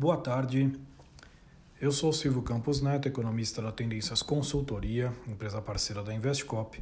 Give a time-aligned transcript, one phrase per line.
[0.00, 0.70] Boa tarde.
[1.80, 6.80] Eu sou Silvio Campos Neto, economista da Tendências Consultoria, empresa parceira da Investcop.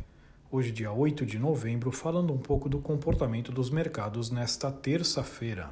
[0.52, 5.70] Hoje, dia 8 de novembro, falando um pouco do comportamento dos mercados nesta terça-feira.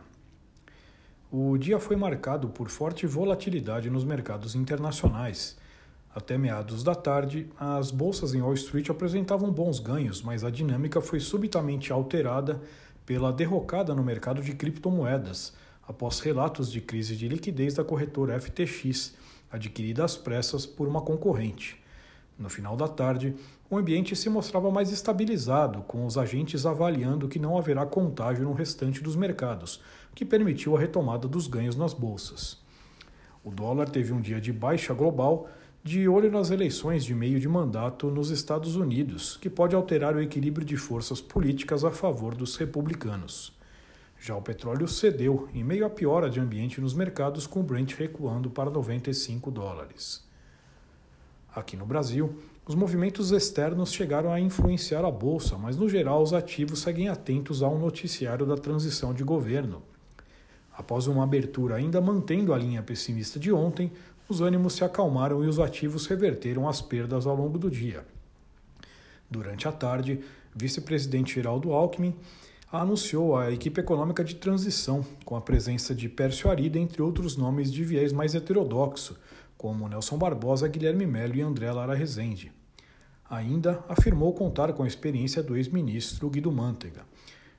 [1.31, 5.59] O dia foi marcado por forte volatilidade nos mercados internacionais.
[6.15, 10.99] Até meados da tarde, as bolsas em Wall Street apresentavam bons ganhos, mas a dinâmica
[11.03, 12.63] foi subitamente alterada
[13.05, 15.53] pela derrocada no mercado de criptomoedas
[15.87, 19.15] após relatos de crise de liquidez da corretora FTX,
[19.51, 21.83] adquirida às pressas por uma concorrente.
[22.39, 23.35] No final da tarde,
[23.71, 28.53] o ambiente se mostrava mais estabilizado, com os agentes avaliando que não haverá contágio no
[28.53, 29.81] restante dos mercados,
[30.15, 32.59] que permitiu a retomada dos ganhos nas bolsas.
[33.45, 35.49] O dólar teve um dia de baixa global,
[35.83, 40.23] de olho nas eleições de meio de mandato nos Estados Unidos, que pode alterar o
[40.23, 43.55] equilíbrio de forças políticas a favor dos republicanos.
[44.27, 47.93] Já o petróleo cedeu em meio à piora de ambiente nos mercados, com o Brent
[47.93, 50.25] recuando para 95 dólares.
[51.55, 56.33] Aqui no Brasil, os movimentos externos chegaram a influenciar a bolsa, mas no geral os
[56.33, 59.83] ativos seguem atentos ao noticiário da transição de governo.
[60.73, 63.93] Após uma abertura ainda mantendo a linha pessimista de ontem,
[64.27, 68.07] os ânimos se acalmaram e os ativos reverteram as perdas ao longo do dia.
[69.31, 70.21] Durante a tarde,
[70.57, 72.17] vice-presidente Geraldo Alckmin
[72.81, 77.73] anunciou a equipe econômica de transição, com a presença de Pércio Arida, entre outros nomes
[77.73, 79.17] de viés mais heterodoxo,
[79.57, 82.53] como Nelson Barbosa, Guilherme Melo e André Lara Rezende.
[83.31, 87.03] Ainda afirmou contar com a experiência do ex-ministro Guido Mantega.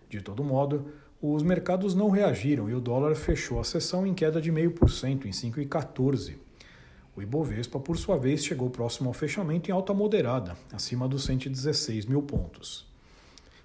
[0.10, 0.86] De todo modo,
[1.22, 5.32] os mercados não reagiram e o dólar fechou a sessão em queda de 0,5% em
[5.32, 6.36] 5,14.
[7.16, 12.06] O Ibovespa, por sua vez, chegou próximo ao fechamento em alta moderada, acima dos 116
[12.06, 12.86] mil pontos.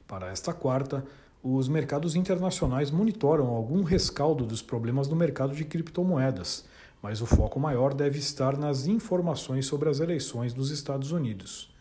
[0.06, 1.04] Para esta quarta,
[1.42, 6.66] os mercados internacionais monitoram algum rescaldo dos problemas no mercado de criptomoedas,
[7.02, 11.74] mas o foco maior deve estar nas informações sobre as eleições dos Estados Unidos.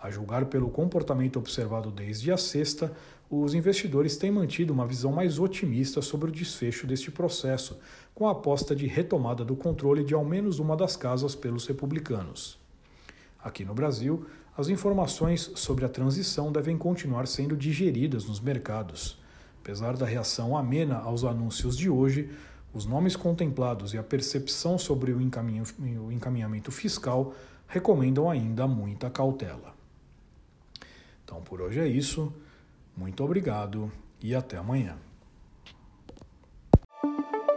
[0.00, 2.92] A julgar pelo comportamento observado desde a sexta,
[3.30, 7.78] os investidores têm mantido uma visão mais otimista sobre o desfecho deste processo,
[8.14, 12.58] com a aposta de retomada do controle de ao menos uma das casas pelos republicanos.
[13.42, 14.26] Aqui no Brasil,
[14.56, 19.18] as informações sobre a transição devem continuar sendo digeridas nos mercados.
[19.62, 22.30] Apesar da reação amena aos anúncios de hoje,
[22.74, 25.20] os nomes contemplados e a percepção sobre o
[26.12, 27.34] encaminhamento fiscal
[27.66, 29.74] recomendam ainda muita cautela.
[31.24, 32.32] Então por hoje é isso.
[32.96, 33.90] Muito obrigado
[34.20, 34.96] e até amanhã.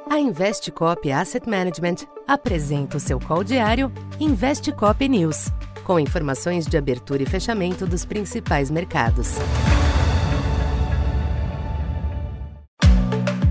[0.10, 5.52] A Investcop Asset Management apresenta o seu call diário Investcop News
[5.86, 9.36] com informações de abertura e fechamento dos principais mercados.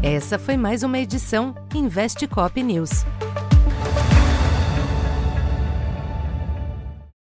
[0.02, 3.06] Essa foi mais uma edição Investe Cop News.